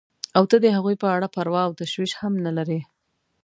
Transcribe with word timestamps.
او 0.37 0.43
ته 0.49 0.57
د 0.63 0.65
هغوی 0.75 0.95
په 1.03 1.07
اړه 1.15 1.27
پروا 1.35 1.61
او 1.67 1.73
تشویش 1.81 2.11
هم 2.21 2.33
نه 2.45 2.51
لرې. 2.57 2.79